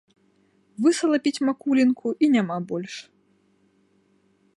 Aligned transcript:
Высалапіць 0.85 1.43
макулінку, 1.49 2.07
і 2.27 2.31
няма 2.37 2.57
больш. 2.71 2.95